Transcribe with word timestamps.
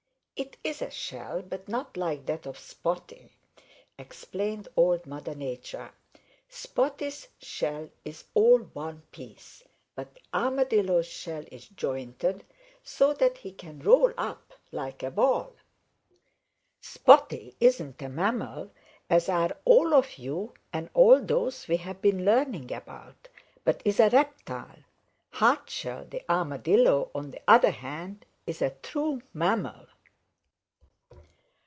"It 0.37 0.57
is 0.63 0.81
a 0.81 0.89
shell, 0.89 1.43
but 1.43 1.67
not 1.67 1.95
like 1.95 2.25
that 2.25 2.47
of 2.47 2.57
Spotty," 2.57 3.29
explained 3.99 4.67
Old 4.75 5.05
Mother 5.05 5.35
Nature. 5.35 5.91
"Spotty's 6.49 7.27
shell 7.37 7.89
is 8.03 8.23
all 8.33 8.57
one 8.57 9.03
piece, 9.11 9.61
but 9.93 10.15
the 10.15 10.21
Armadillo's 10.33 11.05
shell 11.05 11.45
is 11.51 11.67
jointed, 11.67 12.43
so 12.83 13.13
that 13.13 13.37
he 13.37 13.51
can 13.51 13.81
roll 13.81 14.11
up 14.17 14.53
like 14.71 15.03
a 15.03 15.11
ball. 15.11 15.53
Spotty 16.81 17.55
isn't 17.59 18.01
a 18.01 18.09
mammal, 18.09 18.71
as 19.11 19.29
are 19.29 19.55
all 19.63 19.93
of 19.93 20.17
you 20.17 20.55
and 20.73 20.89
all 20.95 21.21
those 21.21 21.67
we 21.67 21.77
have 21.77 22.01
been 22.01 22.25
learning 22.25 22.73
about, 22.73 23.27
but 23.63 23.79
is 23.85 23.99
a 23.99 24.09
reptile. 24.09 24.79
Hardshell 25.33 26.05
the 26.05 26.23
Armadillo, 26.27 27.11
on 27.13 27.29
the 27.29 27.41
other 27.47 27.71
hand, 27.71 28.25
is 28.47 28.63
a 28.63 28.71
true 28.81 29.21
mammal." 29.35 29.85